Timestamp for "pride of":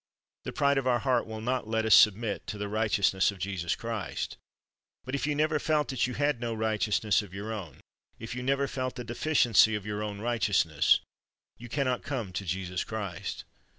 0.51-0.87